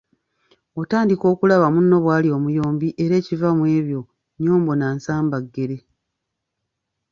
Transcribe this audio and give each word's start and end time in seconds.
Otandika 0.81 1.25
okulaba 1.33 1.67
munno 1.75 1.95
bwali 2.03 2.27
omuyombi, 2.37 2.87
era 3.03 3.13
ekiva 3.21 3.49
mu 3.57 3.63
ekyo 3.77 4.01
nnyombo 4.05 4.71
na 4.77 4.87
nsambaggere. 4.95 5.77